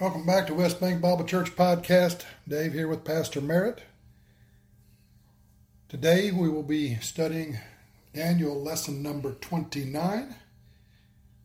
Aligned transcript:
Welcome 0.00 0.26
back 0.26 0.46
to 0.46 0.54
West 0.54 0.78
Bank 0.78 1.00
Bible 1.00 1.24
Church 1.24 1.56
Podcast. 1.56 2.24
Dave 2.46 2.72
here 2.72 2.86
with 2.86 3.02
Pastor 3.02 3.40
Merritt. 3.40 3.82
Today 5.88 6.30
we 6.30 6.48
will 6.48 6.62
be 6.62 6.94
studying 7.00 7.58
Daniel 8.14 8.62
lesson 8.62 9.02
number 9.02 9.32
29, 9.32 10.36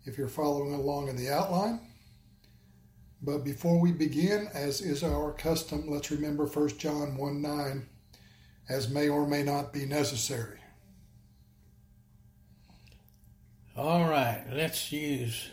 if 0.06 0.20
you're 0.20 0.28
following 0.28 0.76
along 0.76 1.08
in 1.08 1.16
the 1.16 1.32
outline. 1.32 1.80
But 3.24 3.40
before 3.44 3.82
we 3.82 3.92
begin, 3.92 4.48
as 4.54 4.82
is 4.82 5.04
our 5.04 5.32
custom, 5.32 5.86
let's 5.88 6.12
remember 6.12 6.46
1 6.46 6.78
John 6.78 7.18
1 7.18 7.42
9, 7.42 7.88
as 8.70 8.88
may 8.88 9.10
or 9.10 9.26
may 9.26 9.42
not 9.42 9.74
be 9.74 9.88
necessary. 9.88 10.60
All 13.76 14.08
right, 14.08 14.46
let's 14.52 14.92
use 14.92 15.50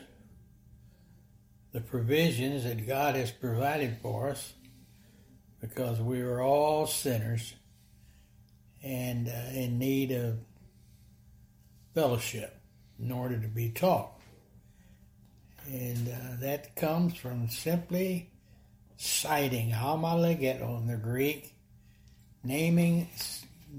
the 1.72 1.80
provisions 1.80 2.64
that 2.64 2.86
God 2.86 3.14
has 3.14 3.30
provided 3.30 3.98
for 4.02 4.30
us 4.30 4.54
because 5.60 6.00
we 6.00 6.20
are 6.20 6.40
all 6.40 6.86
sinners 6.86 7.54
and 8.82 9.28
uh, 9.28 9.52
in 9.52 9.78
need 9.78 10.10
of 10.10 10.38
fellowship 11.94 12.60
in 12.98 13.12
order 13.12 13.38
to 13.38 13.48
be 13.48 13.70
taught. 13.70 14.12
And 15.70 16.08
uh, 16.08 16.40
that 16.40 16.74
comes 16.74 17.14
from 17.14 17.48
simply 17.48 18.30
citing 18.96 19.70
homologeto 19.70 20.80
in 20.80 20.88
the 20.88 20.96
Greek, 20.96 21.54
naming 22.42 23.08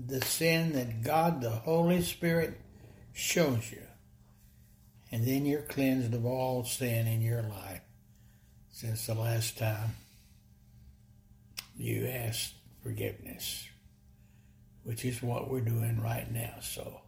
the 0.07 0.21
sin 0.21 0.73
that 0.73 1.01
God 1.01 1.41
the 1.41 1.49
Holy 1.49 2.01
Spirit 2.01 2.61
shows 3.13 3.71
you 3.71 3.81
and 5.11 5.25
then 5.25 5.45
you're 5.45 5.61
cleansed 5.61 6.13
of 6.13 6.25
all 6.25 6.63
sin 6.63 7.07
in 7.07 7.21
your 7.21 7.41
life 7.41 7.81
since 8.81 9.05
the 9.05 9.13
last 9.13 9.59
time 9.59 9.95
you 11.77 12.07
asked 12.07 12.55
forgiveness, 12.81 13.69
which 14.83 15.05
is 15.05 15.21
what 15.21 15.51
we're 15.51 15.61
doing 15.61 16.01
right 16.01 16.31
now. 16.31 16.55
So, 16.61 17.01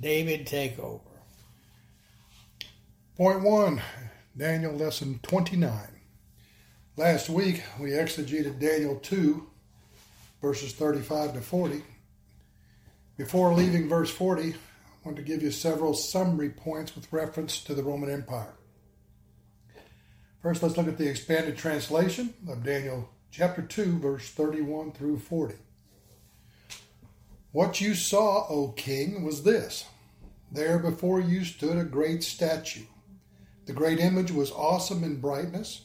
David, 0.00 0.46
take 0.46 0.78
over. 0.78 1.04
Point 3.18 3.42
one 3.42 3.82
Daniel 4.34 4.72
lesson 4.72 5.20
29. 5.22 5.70
Last 6.96 7.28
week 7.28 7.62
we 7.78 7.90
exegeted 7.90 8.58
Daniel 8.58 8.96
2, 8.96 9.46
verses 10.40 10.72
35 10.72 11.34
to 11.34 11.40
40. 11.42 11.82
Before 13.18 13.52
leaving 13.52 13.86
verse 13.86 14.10
40, 14.10 14.54
I 14.54 14.54
want 15.04 15.18
to 15.18 15.22
give 15.22 15.42
you 15.42 15.50
several 15.50 15.92
summary 15.92 16.48
points 16.48 16.94
with 16.94 17.12
reference 17.12 17.62
to 17.64 17.74
the 17.74 17.82
Roman 17.82 18.08
Empire. 18.08 18.54
First, 20.40 20.62
let's 20.62 20.76
look 20.76 20.86
at 20.86 20.98
the 20.98 21.08
expanded 21.08 21.56
translation 21.56 22.32
of 22.48 22.62
Daniel 22.62 23.10
chapter 23.30 23.60
2, 23.60 23.98
verse 23.98 24.30
31 24.30 24.92
through 24.92 25.18
40. 25.18 25.54
What 27.50 27.80
you 27.80 27.94
saw, 27.94 28.46
O 28.48 28.68
king, 28.68 29.24
was 29.24 29.42
this. 29.42 29.86
There 30.52 30.78
before 30.78 31.20
you 31.20 31.44
stood 31.44 31.76
a 31.76 31.84
great 31.84 32.22
statue. 32.22 32.84
The 33.66 33.72
great 33.72 33.98
image 33.98 34.30
was 34.30 34.52
awesome 34.52 35.02
in 35.02 35.20
brightness. 35.20 35.82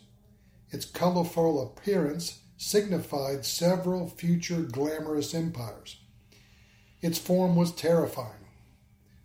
Its 0.70 0.86
colorful 0.86 1.62
appearance 1.62 2.40
signified 2.58 3.46
several 3.46 4.08
future 4.08 4.62
glamorous 4.62 5.34
empires. 5.34 5.98
Its 7.02 7.18
form 7.18 7.56
was 7.56 7.72
terrifying 7.72 8.46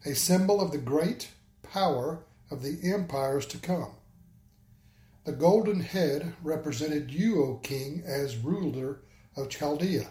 a 0.06 0.14
symbol 0.14 0.60
of 0.60 0.70
the 0.70 0.78
great 0.78 1.28
power 1.62 2.24
of 2.50 2.62
the 2.62 2.78
empires 2.82 3.44
to 3.44 3.58
come. 3.58 3.90
The 5.28 5.34
golden 5.34 5.80
head 5.80 6.32
represented 6.42 7.10
you, 7.10 7.44
O 7.44 7.56
king, 7.56 8.02
as 8.06 8.38
ruler 8.38 9.00
of 9.36 9.50
Chaldea. 9.50 10.06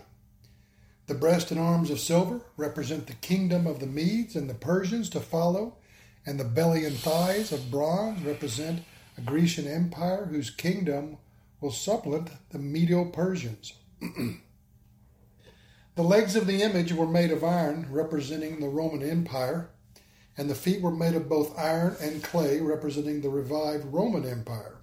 The 1.08 1.16
breast 1.16 1.50
and 1.50 1.60
arms 1.60 1.89
of 1.89 2.00
silver 2.00 2.42
represent 2.55 3.08
the 3.08 3.14
kingdom 3.14 3.66
of 3.66 3.80
the 3.80 3.88
Medes 3.88 4.36
and 4.36 4.48
the 4.48 4.54
Persians 4.54 5.10
to 5.10 5.20
follow, 5.20 5.77
and 6.23 6.39
the 6.39 6.44
belly 6.44 6.86
and 6.86 6.95
thighs 6.95 7.52
of 7.52 7.72
bronze 7.72 8.22
represent 8.22 8.83
a 9.17 9.22
Grecian 9.22 9.66
empire 9.66 10.27
whose 10.27 10.52
kingdom 10.52 11.17
will 11.61 11.72
supplant 11.72 12.30
the 12.52 12.60
Medo 12.60 13.04
Persians. 13.04 13.73
the 15.95 16.04
legs 16.04 16.36
of 16.36 16.45
the 16.45 16.61
image 16.61 16.94
were 16.94 17.08
made 17.08 17.32
of 17.32 17.44
iron, 17.44 17.88
representing 17.89 18.60
the 18.60 18.70
Roman 18.70 19.02
Empire, 19.02 19.72
and 20.38 20.48
the 20.48 20.54
feet 20.54 20.80
were 20.80 20.92
made 20.92 21.16
of 21.16 21.27
both 21.27 21.58
iron 21.58 21.95
and 22.00 22.22
clay, 22.22 22.61
representing 22.61 23.22
the 23.22 23.30
revived 23.30 23.92
Roman 23.92 24.23
Empire. 24.23 24.77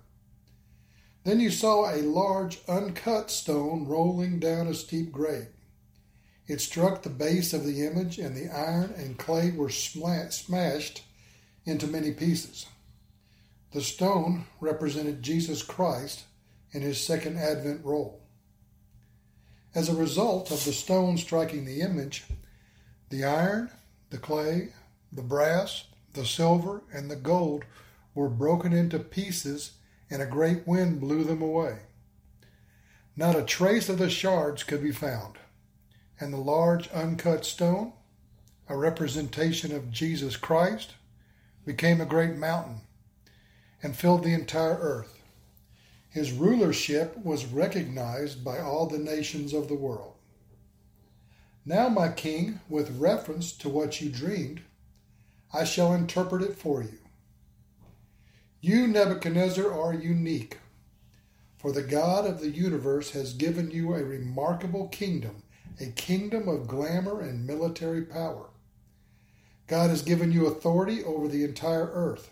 Then 1.24 1.40
you 1.40 1.50
saw 1.50 1.90
a 1.90 2.02
large 2.02 2.60
uncut 2.68 3.30
stone 3.30 3.86
rolling 3.86 4.38
down 4.38 4.66
a 4.66 4.74
steep 4.74 5.10
grade. 5.10 5.48
It 6.46 6.60
struck 6.60 7.02
the 7.02 7.10
base 7.10 7.54
of 7.54 7.64
the 7.64 7.86
image, 7.86 8.18
and 8.18 8.36
the 8.36 8.54
iron 8.54 8.92
and 8.96 9.18
clay 9.18 9.50
were 9.50 9.70
smashed 9.70 11.02
into 11.64 11.86
many 11.86 12.12
pieces. 12.12 12.66
The 13.72 13.80
stone 13.80 14.44
represented 14.60 15.22
Jesus 15.22 15.62
Christ 15.62 16.24
in 16.72 16.82
his 16.82 17.00
second 17.00 17.38
advent 17.38 17.84
role. 17.84 18.20
As 19.74 19.88
a 19.88 19.94
result 19.94 20.50
of 20.50 20.64
the 20.64 20.72
stone 20.72 21.16
striking 21.16 21.64
the 21.64 21.80
image, 21.80 22.24
the 23.08 23.24
iron, 23.24 23.70
the 24.10 24.18
clay, 24.18 24.74
the 25.10 25.22
brass, 25.22 25.86
the 26.12 26.26
silver, 26.26 26.82
and 26.92 27.10
the 27.10 27.16
gold 27.16 27.64
were 28.14 28.28
broken 28.28 28.72
into 28.72 28.98
pieces, 28.98 29.72
and 30.10 30.22
a 30.22 30.26
great 30.26 30.66
wind 30.66 31.00
blew 31.00 31.24
them 31.24 31.42
away. 31.42 31.78
Not 33.16 33.36
a 33.36 33.42
trace 33.42 33.88
of 33.88 33.98
the 33.98 34.10
shards 34.10 34.62
could 34.62 34.82
be 34.82 34.92
found, 34.92 35.38
and 36.18 36.32
the 36.32 36.38
large 36.38 36.88
uncut 36.88 37.44
stone, 37.44 37.92
a 38.68 38.76
representation 38.76 39.74
of 39.74 39.90
Jesus 39.90 40.36
Christ, 40.36 40.94
became 41.64 42.00
a 42.00 42.06
great 42.06 42.36
mountain 42.36 42.80
and 43.82 43.96
filled 43.96 44.24
the 44.24 44.34
entire 44.34 44.76
earth. 44.76 45.20
His 46.08 46.32
rulership 46.32 47.16
was 47.18 47.44
recognized 47.44 48.44
by 48.44 48.58
all 48.58 48.86
the 48.86 48.98
nations 48.98 49.52
of 49.52 49.68
the 49.68 49.74
world. 49.74 50.14
Now, 51.66 51.88
my 51.88 52.08
king, 52.08 52.60
with 52.68 52.98
reference 52.98 53.52
to 53.52 53.68
what 53.68 54.00
you 54.00 54.10
dreamed, 54.10 54.62
I 55.52 55.64
shall 55.64 55.94
interpret 55.94 56.42
it 56.42 56.56
for 56.56 56.82
you. 56.82 56.98
You, 58.66 58.86
Nebuchadnezzar, 58.86 59.70
are 59.70 59.92
unique, 59.92 60.56
for 61.58 61.70
the 61.70 61.82
God 61.82 62.24
of 62.26 62.40
the 62.40 62.48
universe 62.48 63.10
has 63.10 63.34
given 63.34 63.70
you 63.70 63.92
a 63.92 64.02
remarkable 64.02 64.88
kingdom, 64.88 65.42
a 65.78 65.88
kingdom 65.88 66.48
of 66.48 66.66
glamour 66.66 67.20
and 67.20 67.46
military 67.46 68.00
power. 68.00 68.48
God 69.66 69.90
has 69.90 70.00
given 70.00 70.32
you 70.32 70.46
authority 70.46 71.04
over 71.04 71.28
the 71.28 71.44
entire 71.44 71.90
earth. 71.92 72.30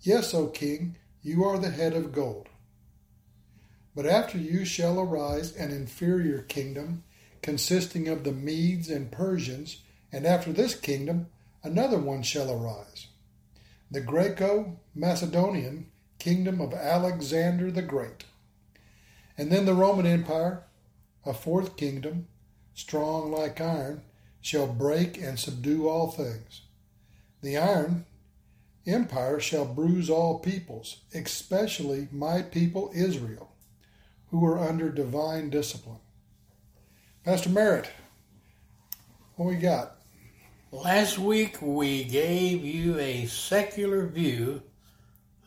Yes, 0.00 0.34
O 0.34 0.48
king, 0.48 0.96
you 1.22 1.44
are 1.44 1.58
the 1.60 1.70
head 1.70 1.92
of 1.92 2.10
gold. 2.10 2.48
But 3.94 4.06
after 4.06 4.38
you 4.38 4.64
shall 4.64 4.98
arise 4.98 5.54
an 5.54 5.70
inferior 5.70 6.42
kingdom 6.42 7.04
consisting 7.42 8.08
of 8.08 8.24
the 8.24 8.32
Medes 8.32 8.88
and 8.88 9.12
Persians, 9.12 9.82
and 10.10 10.26
after 10.26 10.52
this 10.52 10.74
kingdom, 10.74 11.28
another 11.62 11.98
one 12.00 12.24
shall 12.24 12.50
arise, 12.50 13.06
the 13.90 14.00
Greco 14.00 14.78
Macedonian 14.94 15.90
kingdom 16.18 16.60
of 16.60 16.74
Alexander 16.74 17.70
the 17.70 17.82
Great. 17.82 18.24
And 19.36 19.50
then 19.50 19.66
the 19.66 19.74
Roman 19.74 20.06
Empire, 20.06 20.64
a 21.24 21.32
fourth 21.32 21.76
kingdom, 21.76 22.26
strong 22.74 23.30
like 23.30 23.60
iron, 23.60 24.02
shall 24.40 24.66
break 24.66 25.16
and 25.16 25.38
subdue 25.38 25.88
all 25.88 26.10
things. 26.10 26.62
The 27.42 27.56
iron 27.56 28.04
empire 28.86 29.38
shall 29.38 29.64
bruise 29.64 30.10
all 30.10 30.38
peoples, 30.38 31.02
especially 31.14 32.08
my 32.10 32.42
people 32.42 32.90
Israel, 32.94 33.52
who 34.30 34.44
are 34.44 34.58
under 34.58 34.90
divine 34.90 35.50
discipline. 35.50 36.00
Pastor 37.24 37.50
Merritt, 37.50 37.90
what 39.36 39.46
we 39.46 39.56
got? 39.56 39.97
Last 40.70 41.18
week 41.18 41.62
we 41.62 42.04
gave 42.04 42.62
you 42.62 42.98
a 42.98 43.24
secular 43.24 44.06
view 44.06 44.60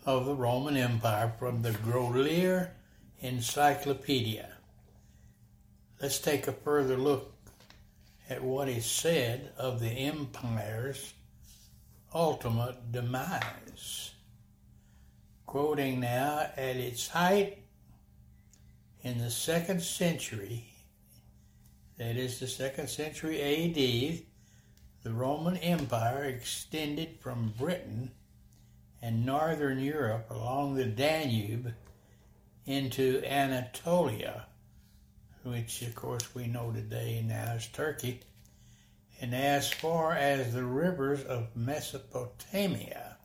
of 0.03 0.25
the 0.25 0.33
Roman 0.33 0.75
Empire 0.75 1.31
from 1.37 1.61
the 1.61 1.69
Grolier 1.69 2.71
Encyclopedia. 3.19 4.49
Let's 6.01 6.17
take 6.17 6.47
a 6.47 6.51
further 6.51 6.97
look 6.97 7.35
at 8.31 8.43
what 8.43 8.67
is 8.67 8.83
said 8.87 9.51
of 9.59 9.79
the 9.79 9.91
empire's 9.91 11.13
ultimate 12.15 12.91
demise. 12.91 14.15
Quoting 15.45 15.99
now, 15.99 16.49
at 16.57 16.77
its 16.77 17.07
height 17.07 17.59
in 19.03 19.19
the 19.19 19.29
second 19.29 19.83
century, 19.83 20.73
that 21.99 22.17
is 22.17 22.39
the 22.39 22.47
second 22.47 22.89
century 22.89 23.39
AD, 23.39 24.23
the 25.03 25.11
Roman 25.11 25.57
Empire 25.57 26.25
extended 26.25 27.19
from 27.19 27.53
Britain 27.57 28.11
and 29.01 29.25
northern 29.25 29.79
Europe 29.79 30.27
along 30.29 30.75
the 30.75 30.85
Danube 30.85 31.73
into 32.65 33.23
Anatolia, 33.25 34.45
which 35.43 35.81
of 35.81 35.95
course 35.95 36.35
we 36.35 36.45
know 36.45 36.71
today 36.71 37.23
now 37.27 37.53
as 37.55 37.67
Turkey, 37.67 38.19
and 39.19 39.33
as 39.33 39.71
far 39.71 40.13
as 40.13 40.53
the 40.53 40.63
rivers 40.63 41.23
of 41.23 41.55
Mesopotamia. 41.55 43.17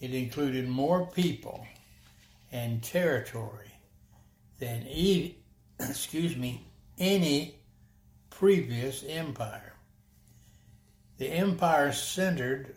It 0.00 0.12
included 0.12 0.68
more 0.68 1.06
people 1.06 1.64
and 2.50 2.82
territory 2.82 3.70
than 4.58 4.86
e- 4.88 5.36
excuse 5.80 6.36
me 6.36 6.66
any 6.98 7.54
previous 8.30 9.04
empire. 9.08 9.71
The 11.22 11.30
empire 11.34 11.92
centered 11.92 12.74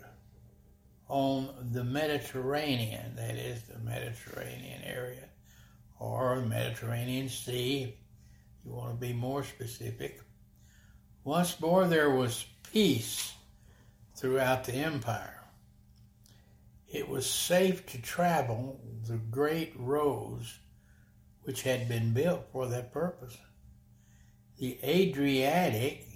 on 1.07 1.49
the 1.71 1.83
Mediterranean, 1.83 3.15
that 3.15 3.37
is 3.37 3.63
the 3.63 3.79
Mediterranean 3.79 4.83
area, 4.83 5.29
or 5.97 6.39
the 6.39 6.45
Mediterranean 6.45 7.27
Sea, 7.27 7.97
you 8.63 8.71
want 8.71 8.91
to 8.91 9.07
be 9.07 9.13
more 9.13 9.43
specific. 9.43 10.21
Once 11.23 11.59
more, 11.59 11.87
there 11.87 12.11
was 12.11 12.45
peace 12.71 13.33
throughout 14.15 14.65
the 14.65 14.75
empire. 14.75 15.43
It 16.87 17.09
was 17.09 17.27
safe 17.27 17.87
to 17.87 17.97
travel 17.99 18.79
the 19.07 19.17
great 19.17 19.73
roads 19.75 20.59
which 21.41 21.63
had 21.63 21.89
been 21.89 22.13
built 22.13 22.45
for 22.51 22.67
that 22.67 22.93
purpose. 22.93 23.35
The 24.59 24.77
Adriatic 24.83 26.14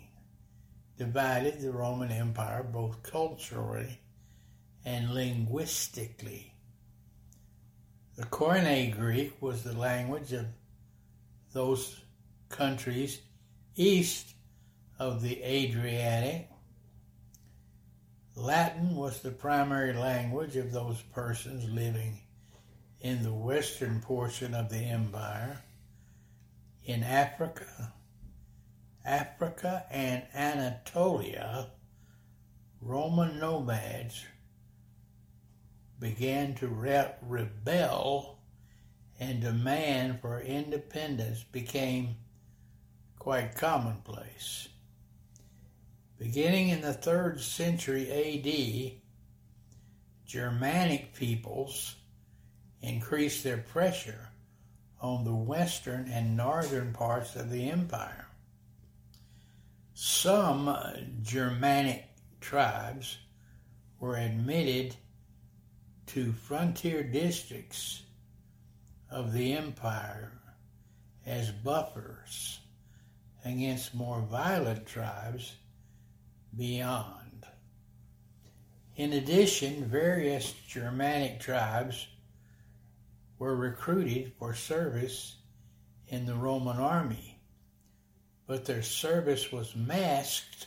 divided 0.99 1.61
the 1.61 1.71
Roman 1.71 2.11
Empire 2.11 2.61
both 2.61 3.01
culturally 3.03 4.01
and 4.83 5.13
linguistically. 5.13 6.53
The 8.17 8.25
Koine 8.25 8.93
Greek 8.93 9.41
was 9.41 9.63
the 9.63 9.71
language 9.71 10.33
of 10.33 10.45
those 11.53 12.01
countries 12.49 13.21
east 13.77 14.33
of 14.99 15.21
the 15.21 15.41
Adriatic. 15.41 16.49
Latin 18.35 18.93
was 18.97 19.21
the 19.21 19.31
primary 19.31 19.93
language 19.93 20.57
of 20.57 20.73
those 20.73 21.01
persons 21.13 21.63
living 21.71 22.19
in 22.99 23.23
the 23.23 23.33
western 23.33 24.01
portion 24.01 24.53
of 24.53 24.69
the 24.69 24.79
empire. 24.79 25.63
In 26.83 27.03
Africa, 27.03 27.93
Africa 29.09 29.85
and 29.89 30.21
Anatolia, 30.35 31.71
Roman 32.79 33.39
nomads 33.39 34.23
began 35.99 36.53
to 36.53 36.67
re- 36.67 37.15
rebel 37.23 38.37
and 39.19 39.41
demand 39.41 40.21
for 40.21 40.39
independence 40.39 41.43
became 41.43 42.17
quite 43.17 43.55
commonplace. 43.55 44.69
Beginning 46.19 46.69
in 46.69 46.81
the 46.81 46.93
third 46.93 47.41
century 47.41 48.11
AD, 48.11 49.01
Germanic 50.27 51.15
peoples 51.15 51.95
increased 52.79 53.43
their 53.43 53.57
pressure 53.57 54.29
on 55.01 55.23
the 55.23 55.33
western 55.33 56.07
and 56.11 56.37
northern 56.37 56.93
parts 56.93 57.35
of 57.35 57.49
the 57.49 57.71
empire. 57.71 58.28
Some 60.01 60.73
Germanic 61.23 62.05
tribes 62.39 63.17
were 63.99 64.15
admitted 64.15 64.95
to 66.07 66.31
frontier 66.31 67.03
districts 67.03 68.03
of 69.11 69.33
the 69.33 69.51
empire 69.51 70.31
as 71.25 71.51
buffers 71.51 72.61
against 73.43 73.93
more 73.93 74.21
violent 74.21 74.85
tribes 74.85 75.57
beyond. 76.55 77.45
In 78.95 79.11
addition, 79.11 79.83
various 79.83 80.53
Germanic 80.65 81.41
tribes 81.41 82.07
were 83.37 83.57
recruited 83.57 84.31
for 84.39 84.53
service 84.53 85.35
in 86.07 86.25
the 86.25 86.35
Roman 86.35 86.77
army, 86.77 87.28
but 88.49 88.65
their 88.65 88.81
service 88.81 89.51
was 89.51 89.75
masked 89.75 90.65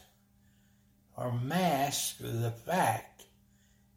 or 1.16 1.32
masked 1.32 2.22
the 2.22 2.52
fact 2.64 3.24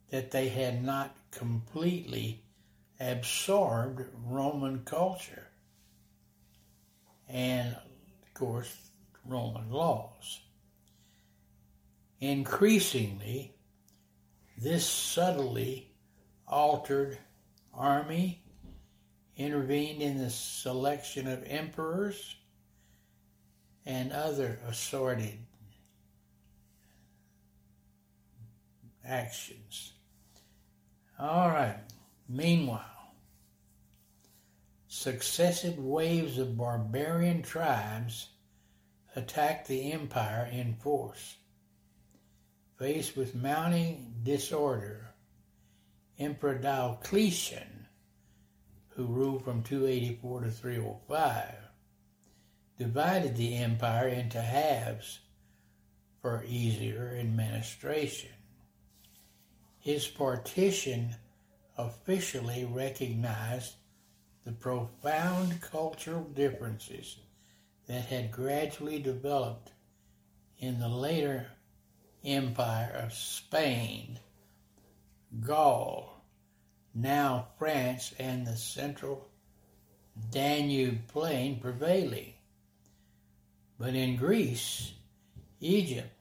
that 0.10 0.32
they 0.32 0.50
had 0.50 0.84
not 0.84 1.16
completely 1.30 2.42
absorbed 3.00 4.02
Roman 4.26 4.80
culture 4.86 5.46
and, 7.30 7.76
of 7.76 8.34
course, 8.34 8.76
Roman 9.24 9.70
laws. 9.70 10.40
Increasingly, 12.20 13.54
this 14.58 14.88
subtly 14.88 15.92
altered 16.48 17.20
army 17.72 18.42
intervened 19.38 20.02
in 20.02 20.18
the 20.18 20.32
selection 20.32 21.28
of 21.28 21.44
emperors 21.46 22.36
and 23.86 24.12
other 24.12 24.60
assorted 24.68 25.38
actions. 29.08 29.94
All 31.20 31.50
right. 31.50 31.80
Meanwhile, 32.28 32.82
successive 34.88 35.78
waves 35.78 36.38
of 36.40 36.58
barbarian 36.58 37.44
tribes 37.44 38.30
attacked 39.16 39.68
the 39.68 39.92
empire 39.92 40.50
in 40.52 40.74
force. 40.76 41.38
Faced 42.78 43.16
with 43.16 43.36
mounting 43.36 44.16
disorder, 44.24 45.14
Emperor 46.20 46.58
Diocletian, 46.58 47.88
who 48.90 49.06
ruled 49.06 49.46
from 49.46 49.64
284 49.64 50.42
to 50.42 50.52
305, 50.52 51.54
divided 52.78 53.36
the 53.38 53.56
empire 53.56 54.08
into 54.08 54.42
halves 54.42 55.20
for 56.22 56.44
easier 56.48 57.16
administration. 57.20 58.32
His 59.80 60.08
partition 60.08 61.16
officially 61.78 62.66
recognized 62.66 63.76
the 64.44 64.52
profound 64.52 65.62
cultural 65.62 66.24
differences 66.24 67.18
that 67.88 68.06
had 68.06 68.32
gradually 68.32 69.00
developed 69.00 69.72
in 70.60 70.80
the 70.80 70.88
later 70.88 71.48
empire 72.24 73.02
of 73.04 73.14
Spain, 73.14 74.20
Gaul, 75.42 76.22
now 76.94 77.48
France, 77.58 78.14
and 78.18 78.48
the 78.48 78.56
central 78.56 79.28
Danube 80.32 81.08
plain 81.08 81.60
prevailing. 81.60 82.35
But 83.78 83.96
in 83.96 84.16
Greece, 84.16 84.94
Egypt, 85.60 86.12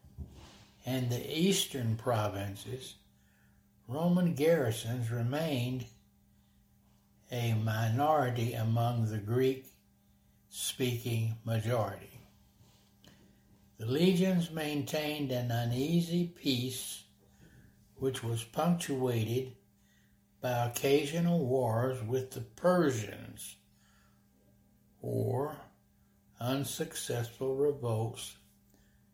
and 0.84 1.10
the 1.10 1.38
eastern 1.38 1.96
provinces, 1.96 2.94
Roman 3.86 4.34
garrisons 4.34 5.10
remained 5.10 5.86
a 7.30 7.54
minority 7.54 8.52
among 8.54 9.06
the 9.10 9.18
Greek 9.18 9.66
speaking 10.48 11.36
majority. 11.44 12.20
The 13.78 13.86
legions 13.86 14.50
maintained 14.50 15.30
an 15.32 15.50
uneasy 15.50 16.26
peace 16.26 17.04
which 17.96 18.22
was 18.22 18.44
punctuated 18.44 19.52
by 20.40 20.66
occasional 20.66 21.44
wars 21.46 22.02
with 22.02 22.32
the 22.32 22.40
Persians 22.40 23.56
or 25.00 25.56
unsuccessful 26.44 27.54
revolts 27.54 28.36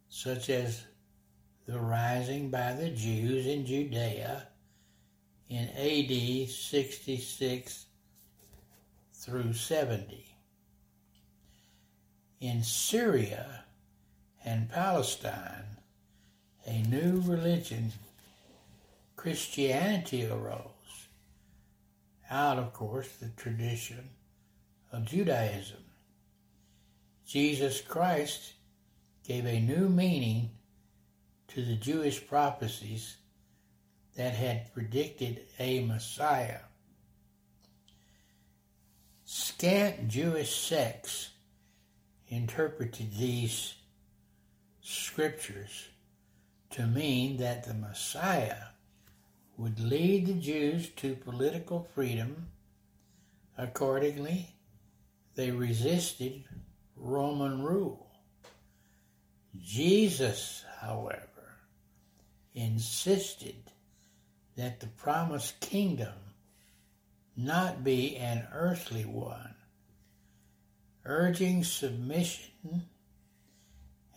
such 0.08 0.50
as 0.50 0.82
the 1.66 1.78
rising 1.78 2.50
by 2.50 2.72
the 2.72 2.90
Jews 2.90 3.46
in 3.46 3.64
Judea 3.64 4.48
in 5.48 5.68
AD 5.68 6.48
66 6.48 7.86
through 9.14 9.52
70. 9.52 10.26
In 12.40 12.64
Syria 12.64 13.64
and 14.44 14.68
Palestine, 14.68 15.76
a 16.66 16.82
new 16.82 17.22
religion, 17.24 17.92
Christianity, 19.14 20.26
arose 20.26 21.08
out, 22.28 22.58
of 22.58 22.72
course, 22.72 23.08
the 23.20 23.28
tradition 23.36 24.10
of 24.92 25.04
Judaism. 25.04 25.89
Jesus 27.30 27.80
Christ 27.80 28.54
gave 29.24 29.46
a 29.46 29.60
new 29.60 29.88
meaning 29.88 30.50
to 31.46 31.64
the 31.64 31.76
Jewish 31.76 32.26
prophecies 32.26 33.18
that 34.16 34.34
had 34.34 34.74
predicted 34.74 35.42
a 35.60 35.84
Messiah. 35.84 36.62
Scant 39.24 40.08
Jewish 40.08 40.52
sects 40.52 41.30
interpreted 42.26 43.14
these 43.16 43.74
scriptures 44.82 45.86
to 46.70 46.84
mean 46.84 47.36
that 47.36 47.62
the 47.62 47.74
Messiah 47.74 48.70
would 49.56 49.78
lead 49.78 50.26
the 50.26 50.34
Jews 50.34 50.88
to 50.96 51.14
political 51.14 51.88
freedom. 51.94 52.48
Accordingly, 53.56 54.56
they 55.36 55.52
resisted 55.52 56.42
Roman 57.00 57.62
rule. 57.62 58.06
Jesus, 59.58 60.64
however, 60.80 61.56
insisted 62.54 63.72
that 64.56 64.80
the 64.80 64.86
promised 64.86 65.58
kingdom 65.60 66.12
not 67.36 67.82
be 67.82 68.16
an 68.16 68.46
earthly 68.52 69.06
one, 69.06 69.54
urging 71.06 71.64
submission 71.64 72.84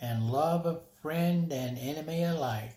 and 0.01 0.29
love 0.29 0.65
of 0.65 0.81
friend 1.01 1.53
and 1.53 1.77
enemy 1.77 2.23
alike. 2.23 2.75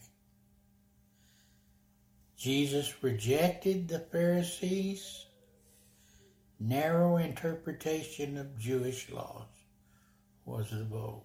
Jesus 2.39 3.03
rejected 3.03 3.89
the 3.89 3.99
Pharisees' 3.99 5.27
narrow 6.61 7.17
interpretation 7.17 8.39
of 8.39 8.57
Jewish 8.57 9.11
laws 9.11 9.56
was 10.47 10.71
the 10.71 10.85
vogue. 10.85 11.23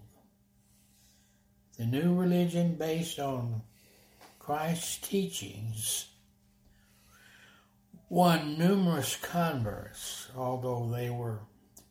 The 1.77 1.85
new 1.85 2.15
religion 2.15 2.75
based 2.75 3.19
on 3.19 3.61
Christ's 4.39 4.97
teachings 4.97 6.07
won 8.09 8.57
numerous 8.57 9.15
converts, 9.15 10.27
although 10.35 10.89
they 10.91 11.09
were 11.09 11.39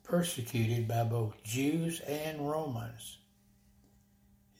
persecuted 0.03 0.87
by 0.87 1.03
both 1.03 1.41
Jews 1.43 2.01
and 2.01 2.47
Romans. 2.47 3.17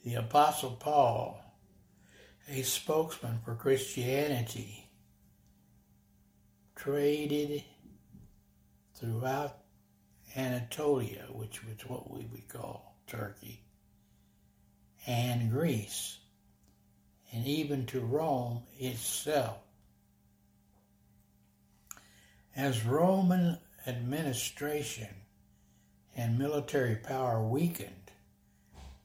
The 0.04 0.16
Apostle 0.16 0.72
Paul, 0.72 1.40
a 2.50 2.64
spokesman 2.64 3.40
for 3.46 3.54
Christianity, 3.54 4.90
traded 6.76 7.64
throughout 8.96 9.61
Anatolia, 10.36 11.26
which 11.32 11.64
was 11.66 11.78
what 11.88 12.10
we 12.12 12.26
would 12.26 12.48
call 12.48 12.98
Turkey, 13.08 13.64
and 15.06 15.52
Greece, 15.52 16.20
and 17.32 17.46
even 17.46 17.86
to 17.88 18.00
Rome 18.00 18.64
itself. 18.78 19.58
As 22.56 22.86
Roman 22.86 23.58
administration 23.88 25.08
and 26.16 26.38
military 26.38 26.96
power 26.96 27.42
weakened, 27.42 28.12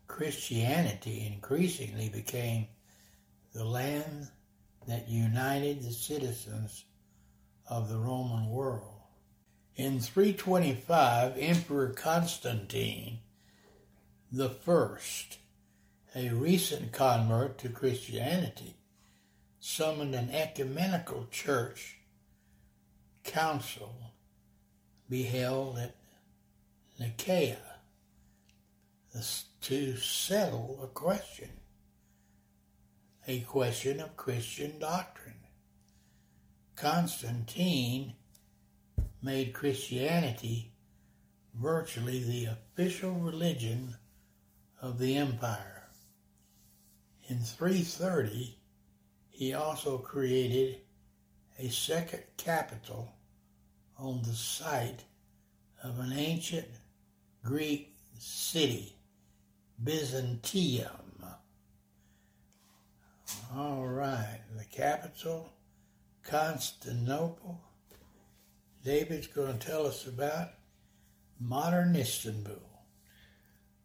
Christianity 0.09 1.30
increasingly 1.33 2.09
became 2.09 2.66
the 3.52 3.64
land 3.64 4.28
that 4.87 5.09
united 5.09 5.83
the 5.83 5.92
citizens 5.92 6.85
of 7.68 7.88
the 7.88 7.99
Roman 7.99 8.49
world. 8.49 8.96
In 9.76 10.00
325, 10.00 11.37
Emperor 11.37 11.90
Constantine 11.90 13.18
the 14.33 14.49
First, 14.49 15.38
a 16.14 16.30
recent 16.30 16.92
convert 16.92 17.59
to 17.59 17.68
Christianity, 17.68 18.78
summoned 19.61 20.14
an 20.14 20.30
ecumenical 20.30 21.26
church 21.30 21.99
council 23.23 24.12
be 25.11 25.25
held 25.25 25.78
at 25.78 25.95
Nicaea 26.99 27.59
to 29.61 29.97
settle 29.97 30.80
a 30.83 30.87
question, 30.87 31.50
a 33.28 33.40
question 33.40 34.00
of 34.00 34.16
Christian 34.16 34.78
doctrine. 34.78 35.35
Constantine 36.76 38.14
made 39.26 39.52
Christianity 39.52 40.71
virtually 41.52 42.23
the 42.23 42.45
official 42.47 43.11
religion 43.11 43.97
of 44.80 45.00
the 45.00 45.16
empire. 45.16 45.88
In 47.28 47.38
330, 47.40 48.56
he 49.30 49.52
also 49.52 49.99
created 49.99 50.78
a 51.59 51.68
second 51.71 52.23
capital 52.37 53.16
on 53.99 54.23
the 54.23 54.33
site 54.33 55.02
of 55.83 55.99
an 55.99 56.12
ancient 56.12 56.68
Greek 57.42 57.97
city, 58.16 58.95
Byzantium. 59.83 60.88
All 63.56 63.88
right, 63.88 64.40
the 64.56 64.64
capital, 64.66 65.52
Constantinople. 66.23 67.66
David's 68.87 69.26
going 69.26 69.59
to 69.59 69.66
tell 69.66 69.85
us 69.85 70.07
about 70.07 70.50
modern 71.40 71.97
Istanbul. 71.97 72.62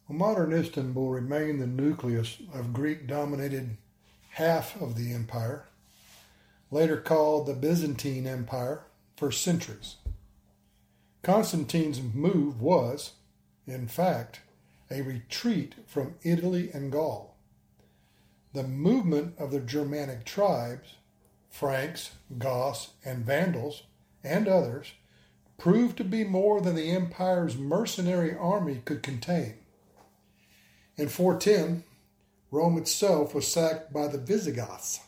Well, 0.08 0.16
modern 0.20 0.54
Istanbul 0.54 1.10
remained 1.10 1.60
the 1.60 1.66
nucleus 1.66 2.38
of 2.54 2.72
Greek 2.72 3.08
dominated 3.08 3.78
half 4.30 4.80
of 4.80 4.96
the 4.96 5.12
empire, 5.12 5.66
later 6.70 6.98
called 6.98 7.48
the 7.48 7.56
Byzantine 7.56 8.28
Empire, 8.28 8.84
for 9.18 9.32
centuries. 9.32 9.96
Constantine's 11.24 12.00
move 12.00 12.62
was, 12.62 13.14
in 13.66 13.88
fact, 13.88 14.42
a 14.92 15.02
retreat 15.02 15.74
from 15.88 16.14
Italy 16.22 16.70
and 16.76 16.92
Gaul. 16.92 17.36
The 18.54 18.62
movement 18.62 19.34
of 19.40 19.50
the 19.50 19.62
Germanic 19.62 20.26
tribes, 20.26 20.98
Franks, 21.50 22.12
Goths, 22.38 22.92
and 23.04 23.26
Vandals, 23.26 23.82
and 24.24 24.48
others, 24.48 24.94
proved 25.58 25.98
to 25.98 26.04
be 26.04 26.24
more 26.24 26.62
than 26.62 26.76
the 26.76 26.92
empire's 26.92 27.58
mercenary 27.58 28.36
army 28.36 28.82
could 28.84 29.04
contain. 29.04 29.54
In 30.98 31.08
410, 31.08 31.84
Rome 32.50 32.78
itself 32.78 33.34
was 33.34 33.48
sacked 33.48 33.94
by 33.94 34.08
the 34.08 34.18
Visigoths, 34.18 35.00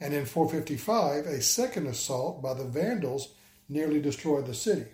and 0.00 0.14
in 0.14 0.24
455, 0.24 1.26
a 1.26 1.42
second 1.42 1.86
assault 1.86 2.42
by 2.42 2.54
the 2.54 2.64
Vandals 2.64 3.34
nearly 3.68 4.00
destroyed 4.00 4.46
the 4.46 4.54
city. 4.54 4.86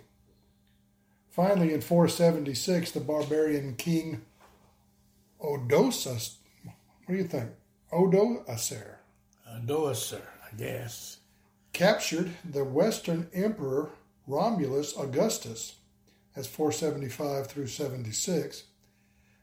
Finally, 1.30 1.72
in 1.72 1.80
476, 1.80 2.90
the 2.90 3.00
barbarian 3.00 3.76
king 3.76 4.22
Odoacer, 5.40 6.32
what 6.64 6.74
do 7.08 7.14
you 7.14 7.24
think? 7.24 7.50
Odoacer. 7.92 8.96
Odoacer, 9.48 10.20
I 10.20 10.56
guess. 10.56 11.18
Captured 11.72 12.32
the 12.44 12.64
Western 12.64 13.28
Emperor 13.32 13.90
Romulus 14.26 14.96
Augustus, 14.96 15.76
as 16.34 16.46
475 16.46 17.46
through 17.46 17.66
76, 17.66 18.64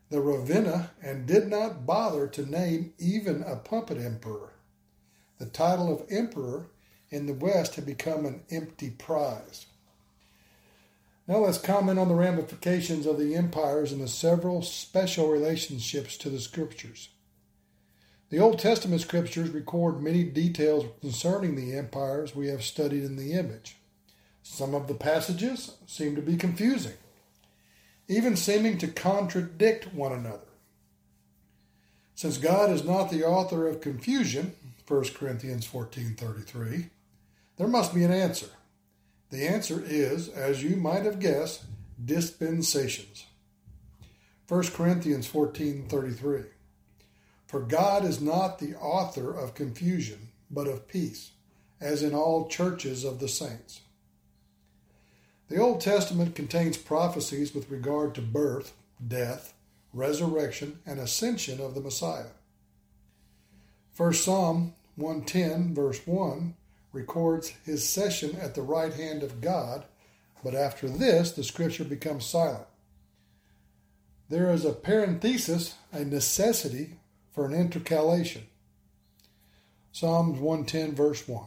the 0.10 0.22
Ravenna, 0.22 0.92
and 1.02 1.26
did 1.26 1.48
not 1.48 1.86
bother 1.86 2.28
to 2.28 2.46
name 2.46 2.94
even 3.00 3.44
a 3.44 3.56
puppet 3.56 3.98
emperor. 3.98 4.54
The 5.40 5.48
title 5.48 5.92
of 5.92 6.06
emperor 6.10 6.68
in 7.10 7.26
the 7.26 7.34
West 7.34 7.76
had 7.76 7.86
become 7.86 8.26
an 8.26 8.44
empty 8.50 8.90
prize. 8.90 9.66
Now 11.28 11.38
let's 11.38 11.58
comment 11.58 11.98
on 11.98 12.08
the 12.08 12.16
ramifications 12.16 13.08
of 13.08 13.18
the 13.18 13.36
empires 13.36 13.92
and 13.92 14.02
the 14.02 14.08
several 14.08 14.62
special 14.62 15.30
relationships 15.30 16.18
to 16.18 16.30
the 16.30 16.40
scriptures. 16.40 17.10
The 18.36 18.42
Old 18.42 18.60
Testament 18.60 19.00
scriptures 19.00 19.52
record 19.52 20.02
many 20.02 20.26
details 20.26 20.84
concerning 21.00 21.56
the 21.56 21.74
empires 21.74 22.36
we 22.36 22.48
have 22.48 22.66
studied 22.66 23.06
in 23.06 23.16
the 23.16 23.32
image. 23.32 23.78
Some 24.44 24.76
of 24.76 24.90
the 24.90 24.94
passages 24.94 25.78
seem 25.88 26.18
to 26.18 26.22
be 26.22 26.36
confusing, 26.36 26.98
even 28.10 28.36
seeming 28.36 28.78
to 28.80 28.90
contradict 28.90 29.94
one 29.94 30.12
another. 30.12 30.50
Since 32.16 32.38
God 32.38 32.72
is 32.72 32.84
not 32.84 33.10
the 33.10 33.24
author 33.24 33.70
of 33.70 33.80
confusion, 33.80 34.54
1 34.86 35.14
Corinthians 35.14 35.66
14:33, 35.66 36.90
there 37.56 37.70
must 37.70 37.94
be 37.94 38.04
an 38.04 38.12
answer. 38.12 38.50
The 39.30 39.48
answer 39.48 39.82
is, 39.82 40.28
as 40.28 40.62
you 40.62 40.76
might 40.76 41.06
have 41.06 41.22
guessed, 41.22 41.64
dispensations. 42.04 43.28
1 44.50 44.74
Corinthians 44.74 45.26
14:33 45.26 46.48
For 47.48 47.60
God 47.60 48.04
is 48.04 48.22
not 48.22 48.60
the 48.60 48.76
author 48.76 49.32
of 49.32 49.56
confusion, 49.56 50.30
but 50.50 50.68
of 50.68 50.88
peace, 50.88 51.32
as 51.80 52.02
in 52.02 52.14
all 52.14 52.48
churches 52.48 53.04
of 53.04 53.20
the 53.20 53.28
saints. 53.28 53.82
The 55.48 55.58
Old 55.58 55.80
Testament 55.80 56.36
contains 56.36 56.78
prophecies 56.78 57.54
with 57.54 57.70
regard 57.70 58.16
to 58.16 58.22
birth, 58.22 58.74
death, 59.08 59.54
resurrection, 59.94 60.80
and 60.86 61.00
ascension 61.00 61.62
of 61.62 61.76
the 61.76 61.82
Messiah. 61.82 62.34
First 63.94 64.26
Psalm 64.26 64.74
110, 64.96 65.76
verse 65.76 66.06
1, 66.06 66.56
records 66.92 67.54
his 67.64 67.88
session 67.88 68.36
at 68.38 68.56
the 68.56 68.62
right 68.62 68.94
hand 68.94 69.22
of 69.22 69.42
God, 69.42 69.86
but 70.44 70.56
after 70.56 70.90
this, 70.90 71.32
the 71.32 71.44
scripture 71.44 71.84
becomes 71.84 72.26
silent. 72.26 72.66
There 74.30 74.50
is 74.52 74.66
a 74.66 74.74
parenthesis, 74.74 75.76
a 75.92 76.04
necessity 76.04 76.98
for 77.36 77.46
an 77.46 77.54
intercalation. 77.54 78.48
Psalms 79.92 80.40
110, 80.40 80.96
verse 80.96 81.28
1. 81.28 81.46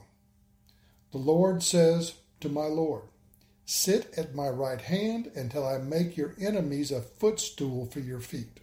The 1.13 1.19
Lord 1.19 1.63
says 1.63 2.15
to 2.41 2.51
my 2.51 2.67
Lord, 2.67 3.05
Sit 3.65 4.13
at 4.17 4.35
my 4.35 4.49
right 4.49 4.81
hand 4.81 5.31
until 5.35 5.67
I 5.67 5.79
make 5.79 6.17
your 6.17 6.35
enemies 6.39 6.91
a 6.93 7.01
footstool 7.01 7.87
for 7.87 8.01
your 8.01 8.21
feet. 8.21 8.61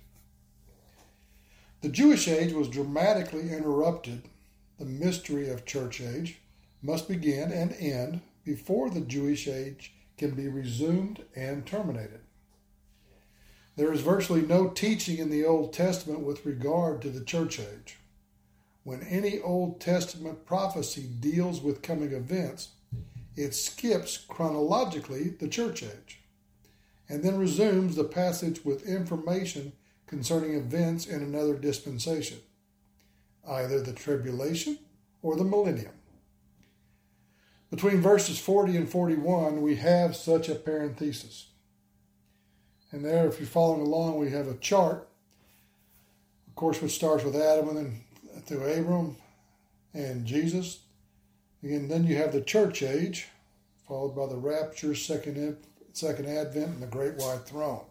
The 1.81 1.89
Jewish 1.89 2.27
age 2.27 2.53
was 2.53 2.69
dramatically 2.69 3.51
interrupted. 3.51 4.23
The 4.79 4.85
mystery 4.85 5.49
of 5.49 5.65
church 5.65 6.01
age 6.01 6.39
must 6.81 7.07
begin 7.07 7.51
and 7.51 7.73
end 7.73 8.21
before 8.43 8.89
the 8.89 9.01
Jewish 9.01 9.47
age 9.47 9.93
can 10.17 10.31
be 10.31 10.47
resumed 10.47 11.23
and 11.35 11.65
terminated. 11.65 12.21
There 13.75 13.91
is 13.91 14.01
virtually 14.01 14.41
no 14.41 14.69
teaching 14.69 15.17
in 15.17 15.29
the 15.29 15.43
Old 15.43 15.73
Testament 15.73 16.21
with 16.21 16.45
regard 16.45 17.01
to 17.01 17.09
the 17.09 17.23
church 17.23 17.59
age. 17.59 17.97
When 18.83 19.01
any 19.01 19.41
Old 19.41 19.81
Testament 19.81 20.45
prophecy 20.45 21.09
deals 21.19 21.61
with 21.61 21.81
coming 21.81 22.13
events, 22.13 22.69
it 23.35 23.53
skips 23.53 24.17
chronologically 24.17 25.29
the 25.29 25.49
church 25.49 25.83
age 25.83 26.21
and 27.09 27.21
then 27.21 27.37
resumes 27.37 27.95
the 27.95 28.03
passage 28.03 28.63
with 28.63 28.87
information 28.87 29.73
concerning 30.07 30.53
events 30.53 31.05
in 31.05 31.21
another 31.21 31.55
dispensation, 31.55 32.37
either 33.47 33.81
the 33.81 33.93
tribulation 33.93 34.77
or 35.21 35.35
the 35.35 35.43
millennium. 35.43 35.91
Between 37.69 38.01
verses 38.01 38.39
40 38.39 38.77
and 38.77 38.89
41, 38.89 39.61
we 39.61 39.75
have 39.75 40.15
such 40.15 40.47
a 40.47 40.55
parenthesis. 40.55 41.47
And 42.91 43.03
there, 43.03 43.27
if 43.27 43.39
you're 43.39 43.47
following 43.47 43.81
along, 43.81 44.19
we 44.19 44.31
have 44.31 44.47
a 44.47 44.55
chart, 44.55 45.07
of 46.47 46.55
course, 46.55 46.81
which 46.81 46.95
starts 46.95 47.23
with 47.23 47.35
Adam 47.35 47.69
and 47.69 47.77
then 47.77 48.01
through 48.45 48.71
Abram 48.71 49.17
and 49.93 50.25
Jesus. 50.25 50.79
And 51.61 51.89
then 51.89 52.05
you 52.05 52.15
have 52.17 52.31
the 52.31 52.41
church 52.41 52.83
age, 52.83 53.27
followed 53.87 54.15
by 54.15 54.27
the 54.27 54.37
rapture, 54.37 54.93
second, 54.95 55.57
second 55.93 56.27
advent, 56.27 56.67
and 56.67 56.83
the 56.83 56.87
great 56.87 57.15
white 57.15 57.45
throne. 57.45 57.85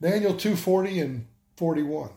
Daniel 0.00 0.34
2:40 0.34 1.00
and 1.00 1.26
41. 1.56 2.10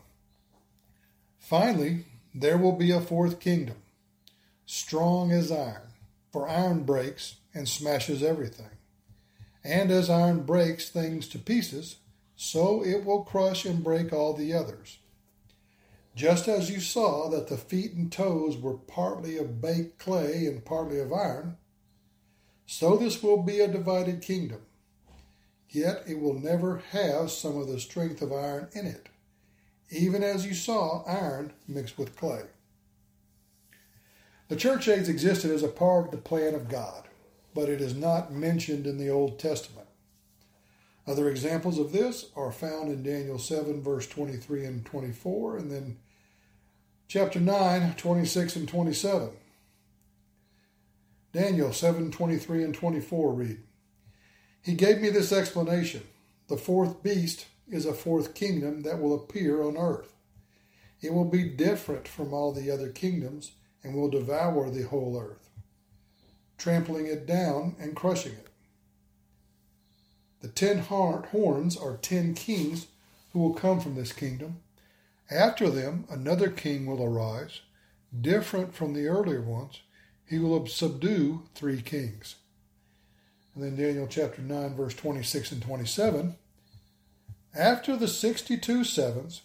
Finally, 1.39 2.05
there 2.36 2.57
will 2.57 2.74
be 2.74 2.91
a 2.91 3.00
fourth 3.00 3.39
kingdom, 3.39 3.77
strong 4.65 5.31
as 5.31 5.51
iron, 5.51 5.93
for 6.31 6.50
iron 6.50 6.83
breaks 6.83 7.36
and 7.53 7.69
smashes 7.69 8.21
everything. 8.21 8.76
And 9.67 9.91
as 9.91 10.09
iron 10.09 10.43
breaks 10.43 10.89
things 10.89 11.27
to 11.29 11.39
pieces, 11.39 11.97
so 12.36 12.83
it 12.83 13.03
will 13.03 13.24
crush 13.24 13.65
and 13.65 13.83
break 13.83 14.13
all 14.13 14.33
the 14.33 14.53
others. 14.53 15.00
Just 16.15 16.47
as 16.47 16.71
you 16.71 16.79
saw 16.79 17.29
that 17.29 17.47
the 17.47 17.57
feet 17.57 17.93
and 17.93 18.12
toes 18.12 18.57
were 18.57 18.77
partly 18.77 19.38
of 19.38 19.62
baked 19.62 20.00
clay 20.00 20.45
and 20.47 20.65
partly 20.65 21.00
of 21.00 21.13
iron, 21.13 21.57
so 22.65 22.95
this 22.95 23.21
will 23.21 23.43
be 23.43 23.59
a 23.59 23.67
divided 23.67 24.21
kingdom 24.21 24.62
yet 25.69 26.03
it 26.07 26.19
will 26.19 26.33
never 26.33 26.77
have 26.91 27.31
some 27.31 27.57
of 27.57 27.67
the 27.67 27.79
strength 27.79 28.21
of 28.21 28.31
iron 28.31 28.67
in 28.74 28.86
it, 28.86 29.09
even 29.89 30.24
as 30.24 30.45
you 30.45 30.53
saw 30.53 31.03
iron 31.05 31.53
mixed 31.67 31.97
with 31.97 32.15
clay. 32.15 32.43
The 34.50 34.55
church 34.55 34.88
age 34.88 35.09
existed 35.09 35.51
as 35.51 35.63
a 35.63 35.67
part 35.67 36.05
of 36.05 36.12
the 36.12 36.17
plan 36.17 36.55
of 36.55 36.69
God, 36.69 37.06
but 37.57 37.69
it 37.69 37.81
is 37.81 37.95
not 37.95 38.31
mentioned 38.31 38.85
in 38.85 38.99
the 38.99 39.09
Old 39.09 39.39
Testament. 39.39 39.87
Other 41.08 41.27
examples 41.27 41.79
of 41.79 41.91
this 41.91 42.27
are 42.36 42.51
found 42.51 42.91
in 42.91 43.01
Daniel 43.01 43.39
7, 43.39 43.82
verse 43.82 44.05
23 44.05 44.63
and 44.63 44.86
24, 44.86 45.58
and 45.58 45.71
then 45.71 45.97
chapter 47.08 47.39
9, 47.39 47.95
26 47.97 48.55
and 48.58 48.67
27. 48.67 49.32
Daniel 51.34 51.73
7, 51.73 52.12
23 52.12 52.63
and 52.63 52.75
24 52.75 53.34
read, 53.34 53.63
he 54.62 54.75
gave 54.75 55.01
me 55.01 55.10
this 55.10 55.32
explanation 55.32 56.03
The 56.49 56.58
fourth 56.58 57.01
beast 57.01 57.47
is 57.67 57.88
a 57.88 57.93
fourth 57.93 58.36
kingdom 58.36 58.84
that 58.84 59.01
will 59.01 59.15
appear 59.15 59.63
on 59.63 59.77
earth. 59.77 60.13
It 61.01 61.12
will 61.12 61.25
be 61.25 61.49
different 61.49 62.08
from 62.08 62.36
all 62.36 62.51
the 62.51 62.69
other 62.69 62.89
kingdoms 62.89 63.53
and 63.84 63.95
will 63.95 64.12
devour 64.12 64.69
the 64.69 64.84
whole 64.84 65.19
earth, 65.19 65.46
trampling 66.58 67.06
it 67.06 67.26
down 67.26 67.76
and 67.80 67.96
crushing 67.96 68.34
it. 68.34 68.48
The 70.41 70.48
ten 70.50 70.80
horns 70.80 71.78
are 71.78 71.98
ten 71.98 72.34
kings 72.34 72.88
who 73.34 73.39
will 73.39 73.54
come 73.54 73.80
from 73.80 73.96
this 73.96 74.13
kingdom. 74.13 74.62
After 75.30 75.70
them, 75.70 76.06
another 76.10 76.50
king 76.50 76.86
will 76.86 77.04
arise, 77.04 77.62
different 78.20 78.74
from 78.74 78.93
the 78.93 79.08
earlier 79.08 79.41
ones. 79.41 79.82
He 80.26 80.39
will 80.39 80.65
subdue 80.67 81.43
three 81.54 81.82
kings. 81.82 82.36
And 83.54 83.63
then 83.63 83.76
Daniel 83.76 84.08
chapter 84.08 84.41
9, 84.41 84.76
verse 84.76 84.93
26 84.93 85.52
and 85.54 85.62
27. 85.62 86.36
After 87.56 87.98
the 87.98 88.08
62 88.08 88.84
sevens, 88.84 89.41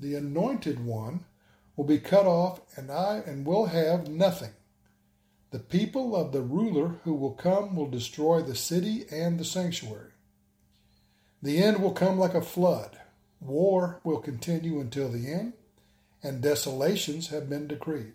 the 0.00 0.16
anointed 0.16 0.84
one 0.84 1.24
will 1.76 1.84
be 1.84 1.98
cut 1.98 2.26
off, 2.26 2.60
and 2.76 2.90
I 2.90 3.22
and 3.26 3.46
will 3.46 3.66
have 3.66 4.08
nothing. 4.08 4.50
The 5.54 5.60
people 5.60 6.16
of 6.16 6.32
the 6.32 6.42
ruler 6.42 6.96
who 7.04 7.14
will 7.14 7.30
come 7.30 7.76
will 7.76 7.86
destroy 7.86 8.42
the 8.42 8.56
city 8.56 9.04
and 9.12 9.38
the 9.38 9.44
sanctuary. 9.44 10.10
The 11.42 11.62
end 11.62 11.80
will 11.80 11.92
come 11.92 12.18
like 12.18 12.34
a 12.34 12.42
flood. 12.42 12.98
War 13.40 14.00
will 14.02 14.18
continue 14.18 14.80
until 14.80 15.08
the 15.08 15.32
end, 15.32 15.52
and 16.24 16.42
desolations 16.42 17.28
have 17.28 17.48
been 17.48 17.68
decreed. 17.68 18.14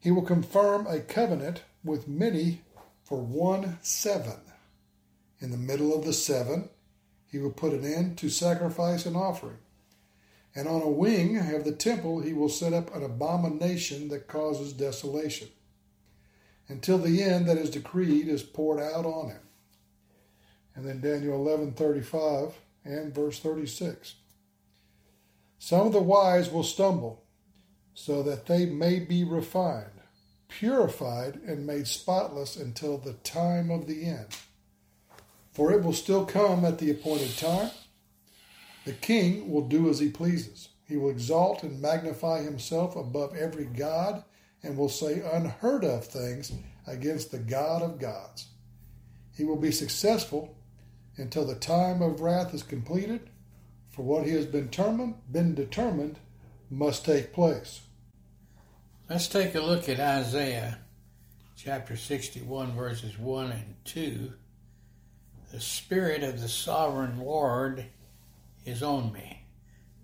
He 0.00 0.10
will 0.10 0.22
confirm 0.22 0.86
a 0.86 1.00
covenant 1.00 1.60
with 1.84 2.08
many 2.08 2.62
for 3.02 3.20
one 3.20 3.78
seven. 3.82 4.40
In 5.40 5.50
the 5.50 5.58
middle 5.58 5.94
of 5.94 6.06
the 6.06 6.14
seven, 6.14 6.70
he 7.26 7.36
will 7.36 7.52
put 7.52 7.74
an 7.74 7.84
end 7.84 8.16
to 8.16 8.30
sacrifice 8.30 9.04
and 9.04 9.14
offering. 9.14 9.58
And 10.54 10.68
on 10.68 10.80
a 10.80 10.88
wing 10.88 11.36
of 11.36 11.66
the 11.66 11.72
temple, 11.72 12.22
he 12.22 12.32
will 12.32 12.48
set 12.48 12.72
up 12.72 12.96
an 12.96 13.02
abomination 13.02 14.08
that 14.08 14.26
causes 14.26 14.72
desolation, 14.72 15.48
until 16.68 16.98
the 16.98 17.22
end 17.22 17.46
that 17.48 17.58
is 17.58 17.70
decreed 17.70 18.28
is 18.28 18.42
poured 18.42 18.80
out 18.80 19.04
on 19.04 19.30
him. 19.30 19.40
And 20.74 20.86
then 20.86 21.00
Daniel 21.00 21.36
eleven 21.36 21.72
thirty 21.72 22.00
five 22.02 22.54
and 22.84 23.14
verse 23.14 23.38
36. 23.40 24.16
Some 25.58 25.86
of 25.86 25.92
the 25.94 26.02
wise 26.02 26.50
will 26.50 26.62
stumble, 26.62 27.24
so 27.94 28.22
that 28.22 28.44
they 28.44 28.66
may 28.66 28.98
be 28.98 29.24
refined 29.24 29.94
purified 30.58 31.40
and 31.46 31.66
made 31.66 31.86
spotless 31.86 32.56
until 32.56 32.96
the 32.96 33.14
time 33.14 33.70
of 33.70 33.86
the 33.86 34.04
end. 34.04 34.26
For 35.52 35.72
it 35.72 35.82
will 35.82 35.92
still 35.92 36.24
come 36.24 36.64
at 36.64 36.78
the 36.78 36.90
appointed 36.90 37.36
time. 37.36 37.70
The 38.84 38.92
king 38.92 39.50
will 39.50 39.66
do 39.66 39.88
as 39.88 39.98
he 39.98 40.10
pleases. 40.10 40.68
He 40.86 40.96
will 40.96 41.10
exalt 41.10 41.62
and 41.62 41.80
magnify 41.80 42.42
himself 42.42 42.94
above 42.94 43.34
every 43.34 43.64
god 43.64 44.22
and 44.64 44.76
will 44.76 44.88
say 44.88 45.22
unheard 45.32 45.84
of 45.84 46.04
things 46.04 46.52
against 46.86 47.30
the 47.30 47.38
God 47.38 47.82
of 47.82 48.00
gods. 48.00 48.46
He 49.36 49.44
will 49.44 49.56
be 49.56 49.70
successful 49.70 50.56
until 51.16 51.44
the 51.44 51.54
time 51.54 52.02
of 52.02 52.20
wrath 52.20 52.54
is 52.54 52.62
completed, 52.62 53.30
for 53.90 54.02
what 54.02 54.26
he 54.26 54.32
has 54.32 54.46
been 54.46 54.66
determined, 54.66 55.14
been 55.30 55.54
determined 55.54 56.18
must 56.70 57.04
take 57.04 57.32
place. 57.32 57.82
Let's 59.08 59.28
take 59.28 59.54
a 59.54 59.60
look 59.60 59.88
at 59.88 60.00
Isaiah 60.00 60.78
chapter 61.56 61.96
61, 61.96 62.72
verses 62.72 63.18
1 63.18 63.52
and 63.52 63.74
2. 63.84 64.32
The 65.52 65.60
Spirit 65.60 66.22
of 66.22 66.40
the 66.40 66.48
Sovereign 66.48 67.20
Lord 67.20 67.86
is 68.64 68.82
on 68.82 69.12
me, 69.12 69.46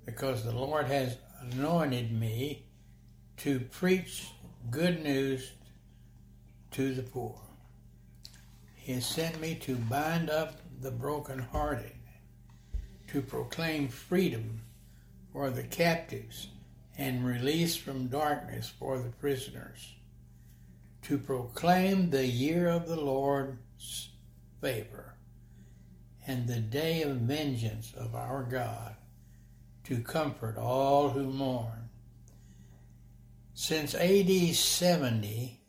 because 0.04 0.44
the 0.44 0.52
Lord 0.52 0.86
has 0.86 1.16
anointed 1.40 2.12
me 2.12 2.66
to 3.38 3.60
preach 3.60 4.28
good 4.68 5.02
news 5.02 5.52
to 6.72 6.94
the 6.94 7.02
poor. 7.02 7.40
He 8.74 8.92
has 8.92 9.06
sent 9.06 9.40
me 9.40 9.54
to 9.56 9.76
bind 9.76 10.30
up 10.30 10.60
the 10.80 10.90
brokenhearted, 10.90 11.92
to 13.08 13.22
proclaim 13.22 13.88
freedom 13.88 14.62
for 15.32 15.50
the 15.50 15.62
captives 15.62 16.48
and 16.96 17.24
release 17.24 17.76
from 17.76 18.08
darkness 18.08 18.72
for 18.78 18.98
the 18.98 19.10
prisoners, 19.10 19.94
to 21.02 21.18
proclaim 21.18 22.10
the 22.10 22.26
year 22.26 22.68
of 22.68 22.88
the 22.88 23.00
Lord's 23.00 24.10
favor 24.60 25.14
and 26.26 26.46
the 26.46 26.60
day 26.60 27.02
of 27.02 27.16
vengeance 27.16 27.92
of 27.96 28.14
our 28.14 28.42
God, 28.42 28.94
to 29.84 30.00
comfort 30.00 30.56
all 30.56 31.10
who 31.10 31.24
mourn, 31.24 31.89
Since 33.62 33.94
AD 33.94 34.54
70, 34.54 35.60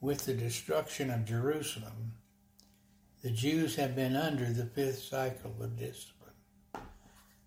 with 0.00 0.26
the 0.26 0.34
destruction 0.34 1.08
of 1.08 1.24
Jerusalem, 1.24 2.14
the 3.22 3.30
Jews 3.30 3.76
have 3.76 3.94
been 3.94 4.16
under 4.16 4.46
the 4.46 4.66
fifth 4.66 5.04
cycle 5.04 5.54
of 5.60 5.78
discipline. 5.78 6.34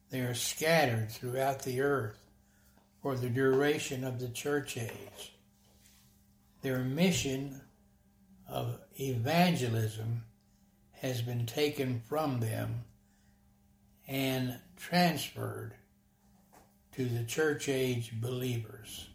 They 0.09 0.21
are 0.21 0.33
scattered 0.33 1.11
throughout 1.11 1.63
the 1.63 1.81
earth 1.81 2.17
for 3.01 3.17
the 3.17 3.29
duration 3.29 4.05
of 4.05 4.21
the 4.21 4.29
church 4.29 4.77
age. 4.77 5.33
Their 6.61 6.79
mission 6.79 7.59
of 8.47 8.79
evangelism 8.97 10.23
has 10.93 11.21
been 11.21 11.45
taken 11.45 11.99
from 11.99 12.39
them 12.39 12.85
and 14.07 14.57
transferred 14.77 15.73
to 16.93 17.03
the 17.09 17.25
church 17.25 17.67
age 17.67 18.13
believers. 18.21 19.09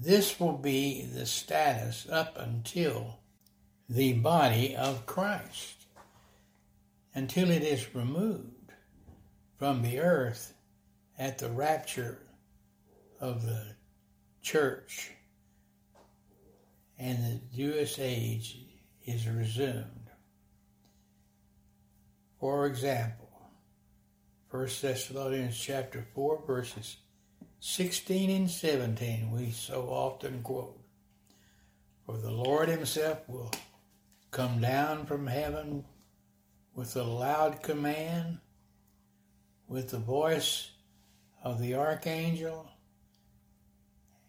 This 0.00 0.38
will 0.38 0.56
be 0.56 1.02
the 1.02 1.26
status 1.26 2.06
up 2.08 2.38
until 2.38 3.18
the 3.88 4.12
body 4.12 4.76
of 4.76 5.06
Christ, 5.06 5.86
until 7.12 7.50
it 7.50 7.62
is 7.62 7.96
removed 7.96 8.72
from 9.56 9.82
the 9.82 9.98
earth 9.98 10.54
at 11.18 11.38
the 11.38 11.50
rapture 11.50 12.20
of 13.18 13.44
the 13.44 13.74
church 14.40 15.10
and 16.96 17.18
the 17.18 17.40
Jewish 17.56 17.98
age 17.98 18.58
is 19.04 19.26
resumed. 19.26 20.10
For 22.38 22.66
example, 22.66 23.30
1 24.50 24.68
Thessalonians 24.80 25.58
chapter 25.58 26.06
4 26.14 26.44
verses 26.46 26.98
16 27.60 28.30
and 28.30 28.48
17 28.48 29.32
we 29.32 29.50
so 29.50 29.88
often 29.88 30.42
quote. 30.42 30.78
For 32.06 32.16
the 32.16 32.30
Lord 32.30 32.68
himself 32.68 33.28
will 33.28 33.50
come 34.30 34.60
down 34.60 35.06
from 35.06 35.26
heaven 35.26 35.84
with 36.74 36.94
a 36.94 37.02
loud 37.02 37.60
command, 37.62 38.38
with 39.66 39.90
the 39.90 39.98
voice 39.98 40.70
of 41.42 41.60
the 41.60 41.74
archangel, 41.74 42.70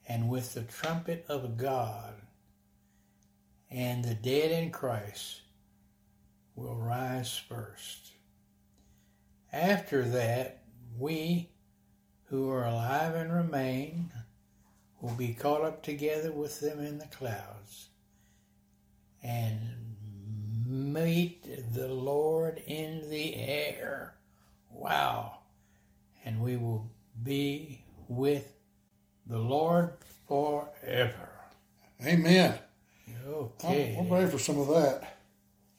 and 0.07 0.27
with 0.27 0.55
the 0.55 0.63
trumpet 0.63 1.23
of 1.29 1.55
God, 1.55 2.15
and 3.69 4.03
the 4.03 4.15
dead 4.15 4.51
in 4.51 4.71
Christ 4.71 5.41
will 6.55 6.75
rise 6.75 7.37
first. 7.37 8.13
After 9.53 10.03
that, 10.05 10.63
we 10.97 11.51
who 12.29 12.49
are 12.49 12.65
alive 12.65 13.15
and 13.15 13.33
remain 13.33 14.11
will 15.01 15.15
be 15.15 15.33
caught 15.33 15.61
up 15.61 15.81
together 15.81 16.31
with 16.31 16.59
them 16.59 16.79
in 16.79 16.99
the 16.99 17.07
clouds 17.07 17.89
and 19.23 19.59
meet 20.65 21.73
the 21.73 21.87
Lord 21.87 22.61
in 22.67 23.09
the 23.09 23.35
air. 23.35 24.15
Wow. 24.69 25.39
And 26.23 26.41
we 26.41 26.55
will 26.57 26.91
be 27.23 27.83
with 28.07 28.53
the 29.25 29.39
Lord 29.39 29.93
forever. 30.27 31.29
Amen. 32.05 32.59
Okay. 33.27 33.95
I'm, 33.97 34.05
I'm 34.05 34.13
ready 34.13 34.29
for 34.29 34.39
some 34.39 34.59
of 34.59 34.67
that. 34.67 35.18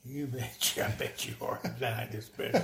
You 0.04 0.26
bet 0.26 0.76
you, 0.76 0.82
I 0.84 0.88
bet 0.90 1.26
you 1.26 1.34
are 1.42 1.58
tonight, 1.58 2.14
especially. 2.14 2.62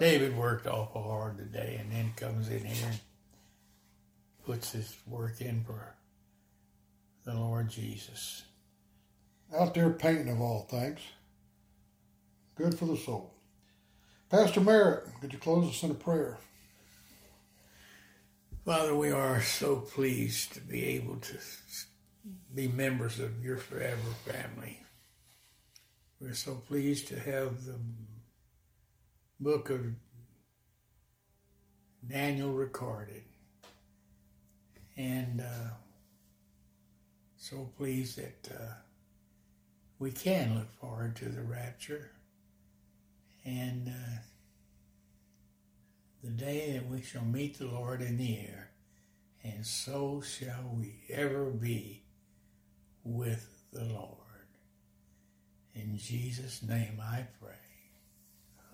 David 0.00 0.36
worked 0.36 0.66
awful 0.66 1.02
hard 1.02 1.36
today 1.38 1.78
and 1.80 1.92
then 1.92 2.12
comes 2.16 2.48
in 2.48 2.64
here 2.64 2.88
and 2.88 3.00
puts 4.44 4.72
his 4.72 4.96
work 5.06 5.40
in 5.40 5.62
for 5.64 5.94
the 7.24 7.34
Lord 7.34 7.68
Jesus. 7.68 8.44
Out 9.56 9.74
there 9.74 9.90
painting 9.90 10.30
of 10.30 10.40
all 10.40 10.62
things. 10.62 11.00
Good 12.56 12.78
for 12.78 12.86
the 12.86 12.96
soul. 12.96 13.34
Pastor 14.30 14.60
Merritt, 14.60 15.04
could 15.20 15.32
you 15.32 15.38
close 15.38 15.68
us 15.68 15.82
in 15.82 15.90
a 15.90 15.94
prayer? 15.94 16.38
Father, 18.64 18.94
we 18.94 19.10
are 19.10 19.40
so 19.40 19.76
pleased 19.76 20.52
to 20.54 20.60
be 20.60 20.84
able 20.84 21.16
to 21.16 21.38
be 22.54 22.68
members 22.68 23.18
of 23.18 23.42
your 23.42 23.56
forever 23.56 23.96
family. 24.26 24.80
We're 26.20 26.34
so 26.34 26.54
pleased 26.54 27.08
to 27.08 27.20
have 27.20 27.64
the 27.64 27.78
book 29.38 29.70
of 29.70 29.80
Daniel 32.06 32.52
recorded. 32.52 33.22
And 34.96 35.40
uh, 35.40 35.70
so 37.36 37.70
pleased 37.76 38.18
that 38.18 38.48
uh, 38.52 38.74
we 40.00 40.10
can 40.10 40.56
look 40.56 40.72
forward 40.80 41.14
to 41.16 41.28
the 41.28 41.42
rapture 41.42 42.10
and 43.44 43.88
uh, 43.88 44.20
the 46.22 46.30
day 46.30 46.72
that 46.72 46.88
we 46.88 47.00
shall 47.00 47.24
meet 47.24 47.58
the 47.58 47.66
Lord 47.66 48.02
in 48.02 48.16
the 48.18 48.38
air, 48.40 48.70
and 49.42 49.64
so 49.64 50.20
shall 50.20 50.72
we 50.74 51.00
ever 51.10 51.44
be 51.44 52.02
with 53.04 53.62
the 53.72 53.84
Lord. 53.84 54.27
In 55.74 55.96
Jesus' 55.96 56.62
name 56.62 57.00
I 57.02 57.26
pray. 57.40 57.54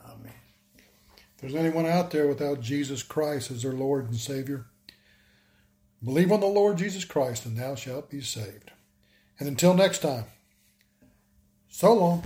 Amen. 0.07 0.33
If 1.16 1.40
there's 1.40 1.54
anyone 1.54 1.87
out 1.87 2.11
there 2.11 2.28
without 2.28 2.61
Jesus 2.61 3.02
Christ 3.02 3.50
as 3.50 3.62
their 3.62 3.72
Lord 3.72 4.07
and 4.09 4.16
Savior, 4.16 4.66
believe 6.02 6.33
on 6.33 6.40
the 6.40 6.46
Lord 6.46 6.78
Jesus 6.78 7.04
Christ 7.04 7.46
and 7.46 7.57
thou 7.57 7.74
shalt 7.74 8.11
be 8.11 8.20
saved. 8.20 8.70
And 9.38 9.48
until 9.48 9.74
next 9.74 9.98
time, 9.98 10.24
so 11.68 11.92
long. 11.92 12.24